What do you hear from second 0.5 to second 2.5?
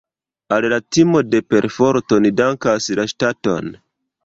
Al la timo de perforto ni